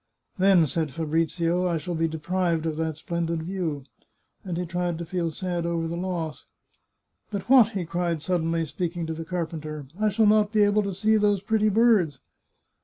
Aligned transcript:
"Then," 0.39 0.65
said 0.65 0.89
Fabrizio," 0.91 1.67
I 1.67 1.77
shall 1.77 1.93
be 1.93 2.07
deprived 2.07 2.65
of 2.65 2.75
that 2.77 2.97
splendid 2.97 3.43
view?" 3.43 3.83
and 4.43 4.57
he 4.57 4.65
tried 4.65 4.97
to 4.97 5.05
feel 5.05 5.29
sad 5.29 5.63
over 5.63 5.87
the 5.87 5.95
loss." 5.95 6.45
But 7.29 7.47
what," 7.47 7.73
he 7.73 7.85
cried 7.85 8.19
suddenly, 8.19 8.65
speaking 8.65 9.05
to 9.05 9.13
the 9.13 9.23
carpenter," 9.25 9.85
I 10.01 10.09
shall 10.09 10.25
not 10.25 10.51
be 10.51 10.63
able 10.63 10.81
to 10.81 10.93
see 10.95 11.17
those 11.17 11.39
pretty 11.41 11.69
birds 11.69 12.17